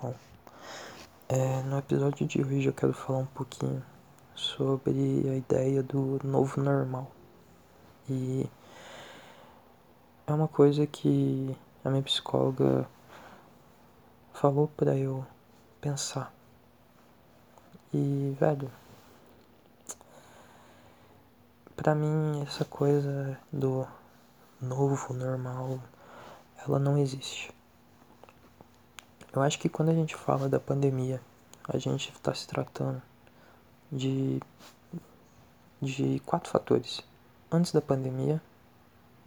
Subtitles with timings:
[0.00, 0.14] Bom,
[1.28, 3.84] é, no episódio de hoje eu quero falar um pouquinho
[4.32, 4.92] sobre
[5.28, 7.10] a ideia do novo normal.
[8.08, 8.48] E
[10.24, 11.52] é uma coisa que
[11.84, 12.88] a minha psicóloga
[14.32, 15.26] falou para eu
[15.80, 16.32] pensar.
[17.92, 18.70] E, velho,
[21.74, 23.84] pra mim essa coisa do
[24.62, 25.80] novo normal,
[26.64, 27.57] ela não existe.
[29.38, 31.20] Eu acho que quando a gente fala da pandemia,
[31.68, 33.00] a gente está se tratando
[33.88, 34.42] de,
[35.80, 37.04] de quatro fatores.
[37.48, 38.42] Antes da pandemia,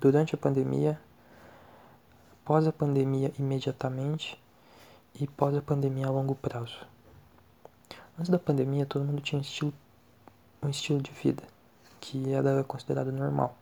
[0.02, 1.00] durante a pandemia,
[2.44, 4.38] pós a pandemia imediatamente
[5.16, 6.86] e pós a pandemia a longo prazo.
[8.20, 9.74] Antes da pandemia, todo mundo tinha um estilo,
[10.62, 11.44] um estilo de vida
[12.02, 13.55] que era considerado normal.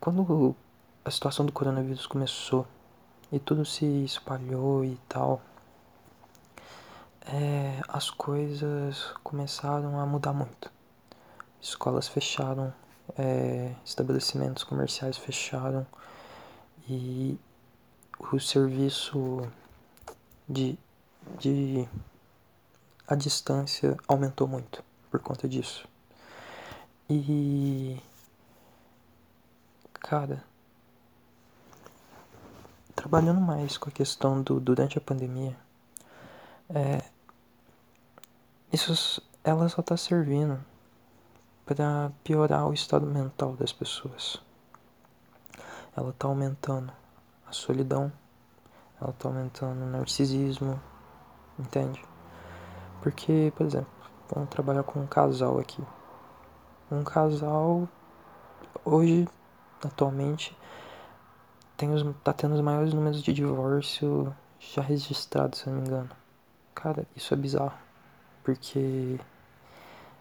[0.00, 0.56] Quando
[1.04, 2.66] a situação do coronavírus começou
[3.32, 5.40] e tudo se espalhou e tal,
[7.26, 10.70] é, as coisas começaram a mudar muito.
[11.60, 12.74] Escolas fecharam,
[13.16, 15.86] é, estabelecimentos comerciais fecharam
[16.88, 17.38] e
[18.18, 19.48] o serviço
[20.48, 20.78] de,
[21.38, 21.88] de
[23.08, 25.88] a distância aumentou muito por conta disso.
[27.08, 27.98] E
[29.94, 30.44] cara,
[33.02, 35.56] trabalhando mais com a questão do durante a pandemia,
[36.72, 37.02] é,
[38.72, 40.64] isso ela só está servindo
[41.66, 44.40] para piorar o estado mental das pessoas.
[45.96, 46.92] Ela está aumentando
[47.44, 48.12] a solidão,
[49.00, 50.80] ela está aumentando o narcisismo,
[51.58, 52.04] entende?
[53.02, 53.90] Porque, por exemplo,
[54.32, 55.82] vamos trabalhar com um casal aqui.
[56.88, 57.88] Um casal
[58.84, 59.28] hoje,
[59.84, 60.56] atualmente,
[61.76, 66.10] tem os, tá tendo os maiores números de divórcio já registrados, se não me engano.
[66.74, 67.78] Cara, isso é bizarro.
[68.44, 69.18] Porque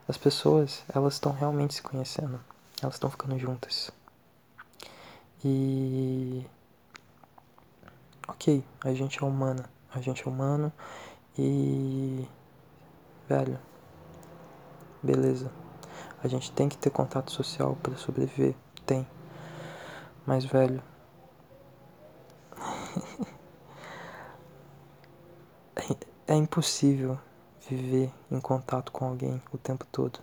[0.08, 2.40] as pessoas, elas estão realmente se conhecendo.
[2.82, 3.92] Elas estão ficando juntas.
[5.44, 6.46] E.
[8.28, 9.66] Ok, a gente é humana.
[9.94, 10.72] A gente é humano.
[11.38, 12.28] E.
[13.28, 13.60] Velho.
[15.02, 15.52] Beleza.
[16.24, 18.56] A gente tem que ter contato social para sobreviver.
[18.86, 19.08] Tem.
[20.26, 20.84] Mas, velho,
[26.28, 27.18] é impossível
[27.70, 30.20] viver em contato com alguém o tempo todo.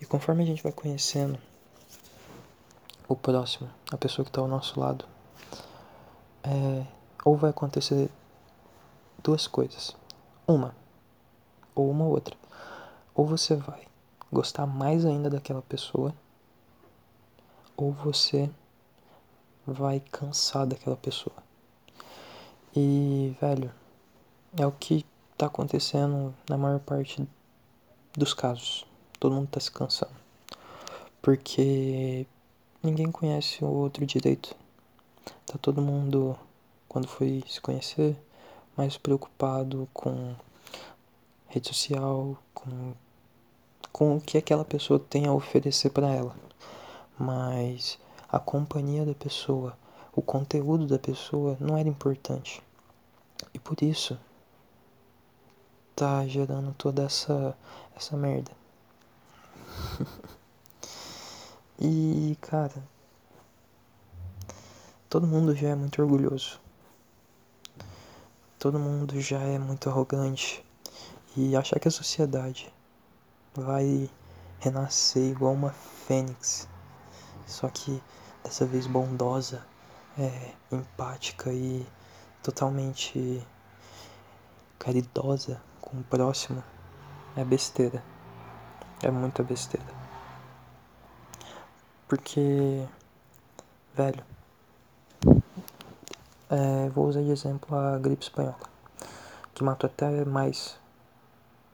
[0.00, 1.38] E conforme a gente vai conhecendo
[3.08, 5.04] o próximo, a pessoa que está ao nosso lado,
[6.42, 6.86] é,
[7.24, 8.10] ou vai acontecer
[9.22, 9.96] duas coisas.
[10.46, 10.74] Uma,
[11.74, 12.36] ou uma outra.
[13.14, 13.86] Ou você vai
[14.32, 16.14] gostar mais ainda daquela pessoa,
[17.76, 18.50] ou você
[19.66, 21.36] vai cansar daquela pessoa.
[22.74, 23.70] E, velho,
[24.56, 25.04] é o que
[25.36, 27.26] tá acontecendo na maior parte
[28.16, 28.86] dos casos.
[29.18, 30.14] Todo mundo tá se cansando.
[31.20, 32.26] Porque
[32.82, 34.54] ninguém conhece o outro direito.
[35.46, 36.38] Tá todo mundo,
[36.88, 38.16] quando foi se conhecer,
[38.76, 40.34] mais preocupado com
[41.48, 42.92] rede social, com,
[43.92, 46.34] com o que aquela pessoa tem a oferecer para ela.
[47.18, 47.98] Mas
[48.28, 49.76] a companhia da pessoa,
[50.12, 52.62] o conteúdo da pessoa não era importante.
[53.54, 54.18] E por isso
[55.94, 57.56] tá gerando toda essa
[57.96, 58.50] essa merda.
[61.78, 62.82] e, cara,
[65.08, 66.60] todo mundo já é muito orgulhoso.
[68.58, 70.64] Todo mundo já é muito arrogante
[71.36, 72.72] e achar que a sociedade
[73.54, 74.10] vai
[74.58, 76.68] renascer igual uma fênix,
[77.46, 78.02] só que
[78.44, 79.64] dessa vez bondosa,
[80.20, 81.86] é, empática e
[82.42, 83.42] totalmente
[84.78, 86.62] caridosa com o próximo
[87.34, 88.04] é besteira.
[89.02, 89.86] É muita besteira.
[92.06, 92.86] Porque,
[93.94, 94.22] velho,
[96.50, 98.58] é, vou usar de exemplo a gripe espanhola,
[99.54, 100.76] que matou até mais,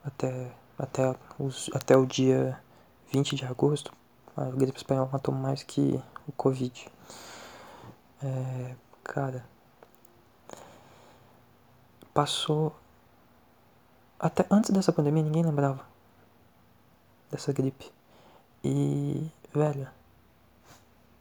[0.05, 2.61] até, até, os, até o dia
[3.11, 3.93] 20 de agosto,
[4.37, 6.89] a gripe espanhola matou mais que o Covid.
[8.27, 8.75] É,
[9.05, 9.45] cara,
[12.13, 12.75] passou.
[14.19, 15.87] Até antes dessa pandemia ninguém lembrava
[17.31, 17.89] dessa gripe.
[18.65, 19.89] E, velho,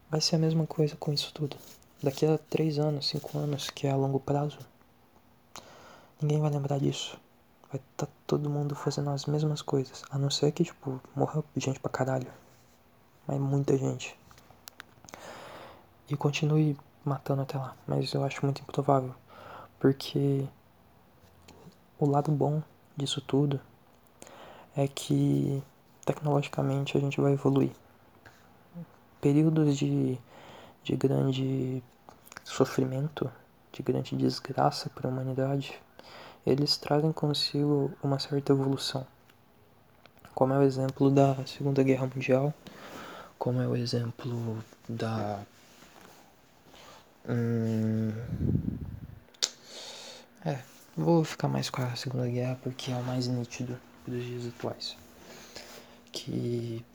[0.09, 1.57] vai ser a mesma coisa com isso tudo.
[2.01, 4.57] Daqui a 3 anos, 5 anos, que é a longo prazo,
[6.19, 7.19] ninguém vai lembrar disso.
[7.71, 10.03] Vai estar tá todo mundo fazendo as mesmas coisas.
[10.09, 12.31] A não ser que, tipo, morra gente pra caralho.
[13.27, 14.17] Mas muita gente.
[16.09, 17.75] E continue matando até lá.
[17.87, 19.13] Mas eu acho muito improvável.
[19.79, 20.45] Porque
[21.99, 22.61] o lado bom
[22.97, 23.59] disso tudo
[24.75, 25.63] é que
[26.05, 27.71] tecnologicamente a gente vai evoluir.
[29.21, 30.17] Períodos de,
[30.83, 31.81] de grande
[32.43, 33.31] sofrimento,
[33.71, 35.79] de grande desgraça para a humanidade,
[36.45, 39.05] eles trazem consigo uma certa evolução.
[40.33, 42.53] Como é o exemplo da Segunda Guerra Mundial,
[43.39, 44.57] como é o exemplo
[44.87, 45.39] da.
[47.27, 48.11] Hum,
[50.45, 50.59] é,
[50.95, 54.95] vou ficar mais com a Segunda Guerra porque é o mais nítido dos dias atuais.
[56.11, 56.85] Que,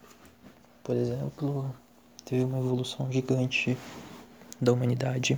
[0.85, 1.75] por exemplo,
[2.25, 3.77] teve uma evolução gigante
[4.61, 5.37] da humanidade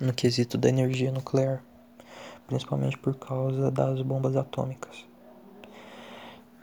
[0.00, 1.62] no quesito da energia nuclear,
[2.46, 5.04] principalmente por causa das bombas atômicas.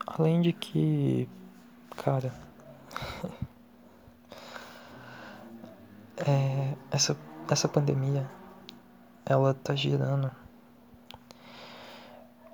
[0.07, 1.29] Além de que,
[1.95, 2.33] cara,
[6.25, 7.17] é, essa,
[7.49, 8.29] essa pandemia
[9.25, 10.31] ela tá gerando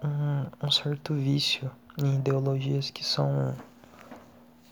[0.04, 3.56] um, um certo vício em ideologias que são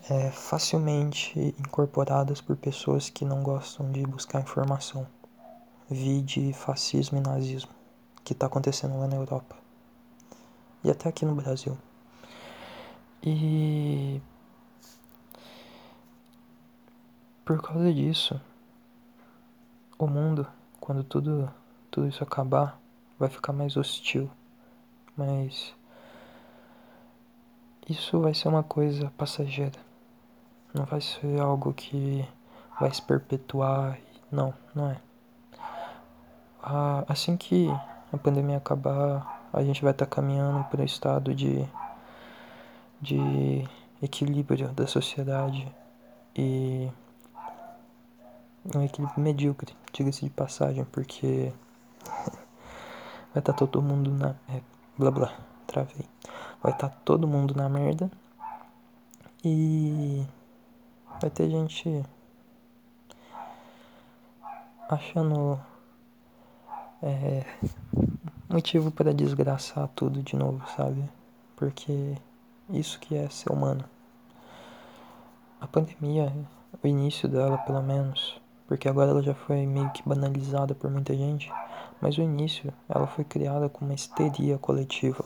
[0.09, 5.05] é, facilmente incorporadas por pessoas que não gostam de buscar informação.
[5.89, 7.71] Vide fascismo e nazismo,
[8.23, 9.55] que está acontecendo lá na Europa.
[10.83, 11.77] E até aqui no Brasil.
[13.23, 14.21] E
[17.43, 18.39] por causa disso,
[19.97, 20.47] o mundo,
[20.79, 21.51] quando tudo,
[21.89, 22.79] tudo isso acabar,
[23.17, 24.29] vai ficar mais hostil.
[25.15, 25.73] Mas
[27.89, 29.79] isso vai ser uma coisa passageira.
[30.73, 32.27] Não vai ser algo que
[32.79, 33.97] vai se perpetuar.
[34.31, 34.97] Não, não é.
[37.07, 37.69] Assim que
[38.11, 41.65] a pandemia acabar, a gente vai estar caminhando para o estado de,
[43.01, 43.63] de
[44.01, 45.67] equilíbrio da sociedade
[46.35, 46.91] e
[48.75, 51.53] um equilíbrio medíocre, diga-se de passagem, porque
[53.33, 54.35] vai estar tá todo mundo na.
[54.49, 54.61] É,
[54.97, 56.05] blá blá, travei.
[56.61, 58.09] Vai estar tá todo mundo na merda
[59.43, 60.25] e
[61.21, 62.03] vai ter gente
[64.89, 65.59] achando
[67.01, 67.45] é,
[68.49, 71.03] motivo para desgraçar tudo de novo, sabe?
[71.55, 72.15] Porque
[72.69, 73.83] isso que é ser humano.
[75.59, 76.33] A pandemia,
[76.83, 81.15] o início dela pelo menos, porque agora ela já foi meio que banalizada por muita
[81.15, 81.51] gente,
[82.01, 85.25] mas o início ela foi criada com uma histeria coletiva.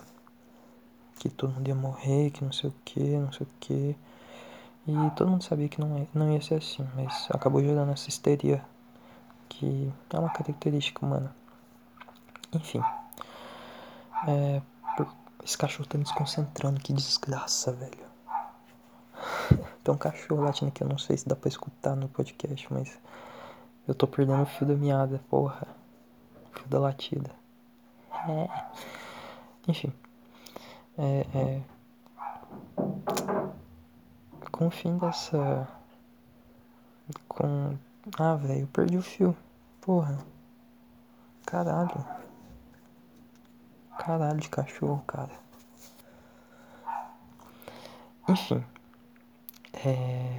[1.20, 3.96] Que todo mundo ia morrer, que não sei o que, não sei o que.
[4.88, 8.10] E todo mundo sabia que não, ia, não ia ser assim, mas acabou gerando essa
[8.10, 8.64] histeria,
[9.50, 11.36] que é uma característica humana.
[12.54, 12.82] Enfim.
[14.28, 14.62] É,
[15.44, 18.06] esse cachorro tá me desconcentrando, que desgraça, velho.
[19.84, 22.98] Tem um cachorro latindo aqui, eu não sei se dá pra escutar no podcast, mas
[23.92, 25.68] eu tô perdendo o fio da meada, porra.
[26.50, 27.30] O fio da latida.
[28.28, 28.50] É.
[29.68, 29.92] Enfim.
[30.98, 31.62] É, é.
[34.50, 35.68] Com o fim dessa.
[37.28, 37.78] Com.
[38.18, 39.36] Ah, velho, eu perdi o fio.
[39.82, 40.18] Porra.
[41.46, 42.06] Caralho.
[44.00, 45.32] Caralho de cachorro, cara.
[48.30, 48.64] Enfim.
[49.74, 50.38] É.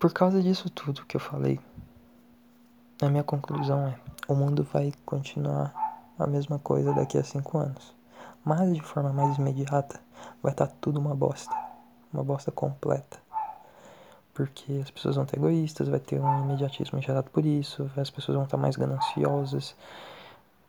[0.00, 1.60] Por causa disso tudo que eu falei,
[3.02, 5.74] a minha conclusão é: o mundo vai continuar
[6.18, 7.94] a mesma coisa daqui a cinco anos.
[8.42, 10.00] Mas de forma mais imediata,
[10.42, 11.54] vai estar tá tudo uma bosta.
[12.14, 13.18] Uma bosta completa.
[14.32, 18.36] Porque as pessoas vão estar egoístas, vai ter um imediatismo gerado por isso, as pessoas
[18.36, 19.76] vão estar mais gananciosas.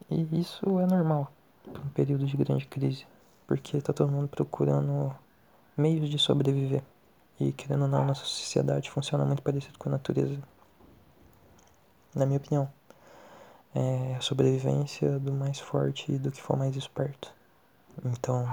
[0.09, 1.31] E isso é normal
[1.71, 3.07] para um período de grande crise.
[3.47, 5.15] Porque está todo mundo procurando
[5.77, 6.83] meios de sobreviver.
[7.39, 10.39] E querendo ou não, nossa sociedade funciona muito parecido com a natureza.
[12.13, 12.71] Na minha opinião.
[13.73, 17.33] É a sobrevivência do mais forte e do que for mais esperto.
[18.03, 18.45] Então,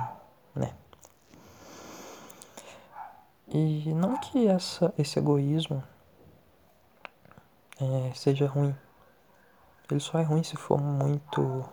[0.54, 0.73] né.
[3.49, 5.82] E não que essa, esse egoísmo
[7.80, 8.75] é, seja ruim.
[9.90, 11.64] Ele só é ruim se for muito.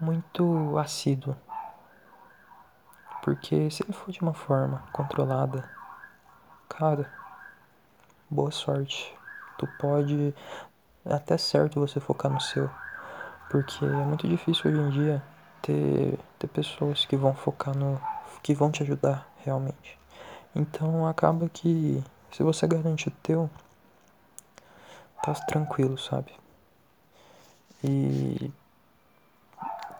[0.00, 1.36] muito assíduo.
[3.22, 5.64] Porque se ele for de uma forma controlada,
[6.68, 7.08] cara,
[8.28, 9.16] boa sorte.
[9.56, 10.34] Tu pode.
[11.04, 12.68] Até certo você focar no seu.
[13.48, 15.22] Porque é muito difícil hoje em dia
[15.62, 18.00] ter, ter pessoas que vão focar no.
[18.42, 19.98] que vão te ajudar realmente.
[20.54, 22.02] Então acaba que
[22.32, 23.48] se você garante o teu,
[25.22, 26.32] tá tranquilo, sabe?
[27.84, 28.50] E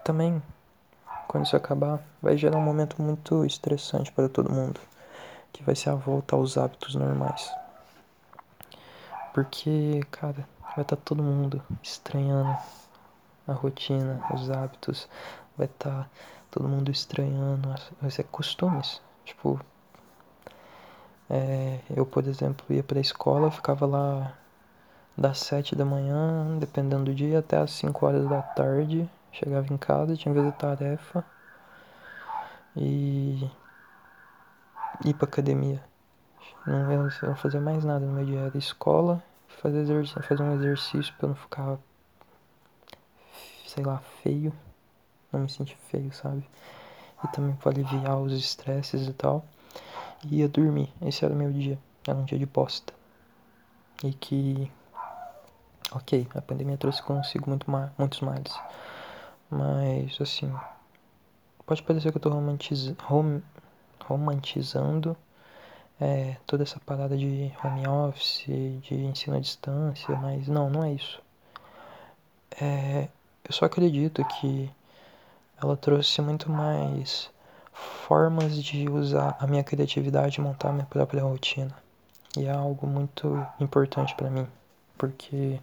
[0.04, 0.42] também
[1.32, 4.78] quando isso acabar, vai gerar um momento muito estressante para todo mundo,
[5.50, 7.50] que vai ser a volta aos hábitos normais.
[9.32, 12.54] Porque, cara, vai estar tá todo mundo estranhando
[13.48, 15.08] a rotina, os hábitos,
[15.56, 16.10] vai estar tá
[16.50, 19.00] todo mundo estranhando, vai ser costumes.
[19.24, 19.58] Tipo,
[21.30, 24.34] é, eu, por exemplo, ia pra escola, ficava lá
[25.16, 29.08] das sete da manhã, dependendo do dia, até as cinco horas da tarde.
[29.32, 31.24] Chegava em casa, tinha que fazer tarefa
[32.76, 33.50] e
[35.04, 35.82] ir pra academia.
[36.66, 38.40] Não ia, não fazer mais nada no meu dia.
[38.40, 39.84] Era escola, fazer,
[40.22, 41.78] fazer um exercício pra eu não ficar,
[43.66, 44.52] sei lá, feio.
[45.32, 46.46] Não me sentir feio, sabe?
[47.24, 49.44] E também pra aliviar os estresses e tal.
[50.24, 50.92] E ia dormir.
[51.00, 51.78] Esse era o meu dia.
[52.06, 52.92] Era um dia de bosta.
[54.04, 54.70] E que.
[55.90, 58.52] Ok, a pandemia trouxe consigo muito ma muitos males.
[59.52, 60.50] Mas, assim.
[61.66, 63.42] Pode parecer que eu tô romantiz rom
[64.06, 65.14] romantizando
[66.00, 70.92] é, toda essa parada de home office, de ensino à distância, mas não, não é
[70.92, 71.20] isso.
[72.60, 73.08] É,
[73.44, 74.70] eu só acredito que
[75.62, 77.30] ela trouxe muito mais
[77.72, 81.76] formas de usar a minha criatividade e montar a minha própria rotina.
[82.36, 84.48] E é algo muito importante para mim,
[84.96, 85.60] porque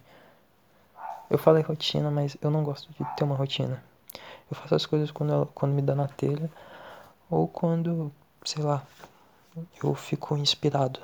[1.30, 3.82] eu falei rotina, mas eu não gosto de ter uma rotina.
[4.50, 6.50] Eu faço as coisas quando, ela, quando me dá na telha
[7.30, 8.12] ou quando,
[8.44, 8.82] sei lá,
[9.82, 11.00] eu fico inspirado.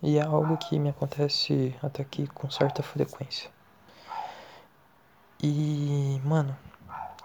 [0.00, 3.50] E é algo que me acontece até aqui com certa frequência.
[5.42, 6.56] E, mano,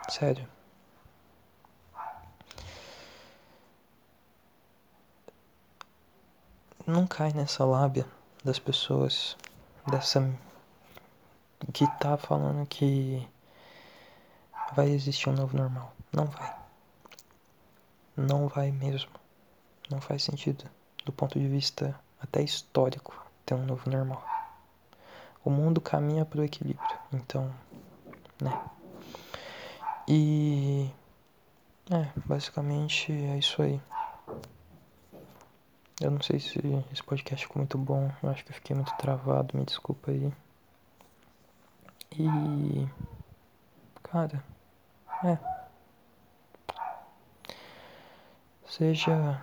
[0.09, 0.47] sério.
[6.85, 8.07] Não cai nessa lábia
[8.43, 9.37] das pessoas,
[9.87, 10.46] dessa.
[11.73, 13.27] Que tá falando que
[14.73, 15.93] vai existir um novo normal.
[16.11, 16.55] Não vai.
[18.15, 19.11] Não vai mesmo.
[19.89, 20.69] Não faz sentido,
[21.05, 23.13] do ponto de vista até histórico,
[23.45, 24.23] ter um novo normal.
[25.43, 27.53] O mundo caminha para o equilíbrio, então,
[28.41, 28.59] né?
[30.07, 30.89] E
[31.89, 33.79] é, basicamente é isso aí.
[36.01, 36.59] Eu não sei se
[36.91, 40.31] esse podcast ficou muito bom, eu acho que eu fiquei muito travado, me desculpa aí.
[42.19, 42.87] E
[44.03, 44.43] cara,
[45.23, 45.37] é.
[48.67, 49.41] Seja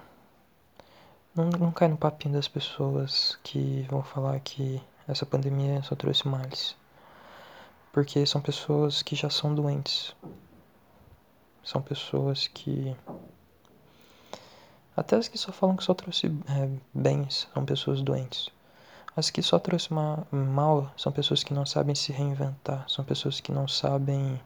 [1.35, 6.29] não, não cai no papinho das pessoas que vão falar que essa pandemia só trouxe
[6.29, 6.77] males.
[7.93, 10.15] Porque são pessoas que já são doentes.
[11.65, 12.97] São pessoas que.
[14.97, 18.49] Até as que só falam que só trouxe é, bens são pessoas doentes.
[19.17, 22.85] As que só trouxe ma mal são pessoas que não sabem se reinventar.
[22.89, 24.41] São pessoas que não sabem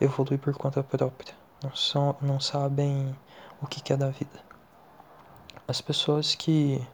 [0.00, 1.34] evoluir por conta própria.
[1.62, 3.14] Não, são, não sabem
[3.60, 4.40] o que é da vida.
[5.66, 6.86] As pessoas que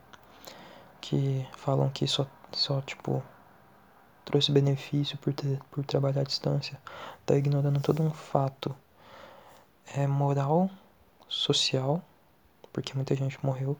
[0.99, 3.23] que falam que só só tipo
[4.25, 6.77] trouxe benefício por ter, por trabalhar à distância,
[7.25, 8.75] tá ignorando todo um fato
[9.95, 10.69] é moral,
[11.29, 12.01] social,
[12.73, 13.77] porque muita gente morreu,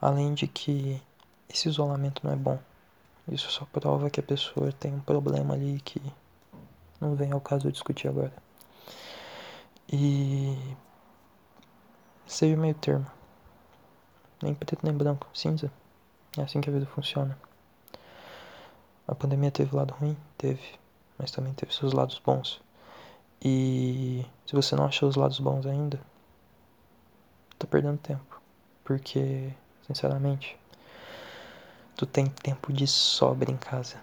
[0.00, 1.00] além de que
[1.50, 2.58] esse isolamento não é bom.
[3.28, 6.00] Isso só prova que a pessoa tem um problema ali que
[7.00, 8.32] não vem ao caso discutir agora.
[9.92, 10.56] E
[12.26, 13.06] seja meio termo
[14.42, 15.70] nem preto nem branco, cinza.
[16.36, 17.38] É assim que a vida funciona.
[19.06, 20.16] A pandemia teve lado ruim?
[20.38, 20.78] Teve.
[21.18, 22.60] Mas também teve seus lados bons.
[23.42, 26.00] E se você não achou os lados bons ainda,
[27.58, 28.40] tá perdendo tempo.
[28.84, 29.52] Porque,
[29.86, 30.58] sinceramente,
[32.00, 33.96] tu tem tempo de sobra em casa.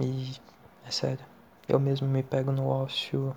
[0.00, 0.36] E
[0.86, 1.24] é sério.
[1.68, 3.36] Eu mesmo me pego no ócio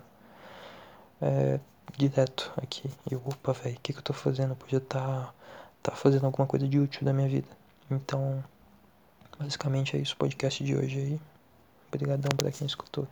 [1.20, 1.58] é,
[1.96, 2.88] direto aqui.
[3.10, 4.50] E opa, velho, o que, que eu tô fazendo?
[4.50, 5.34] Eu podia estar.
[5.82, 7.48] Tá tá fazendo alguma coisa de útil da minha vida.
[7.90, 8.42] Então,
[9.36, 11.20] basicamente é isso o podcast de hoje aí.
[11.88, 13.08] Obrigadão para quem escutou.